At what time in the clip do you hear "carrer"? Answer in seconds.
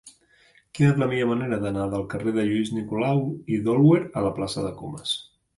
2.15-2.33